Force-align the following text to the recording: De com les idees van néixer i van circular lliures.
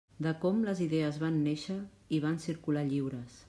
De 0.25 0.31
com 0.45 0.63
les 0.69 0.81
idees 0.85 1.19
van 1.25 1.37
néixer 1.49 1.77
i 2.19 2.23
van 2.27 2.43
circular 2.49 2.87
lliures. 2.91 3.37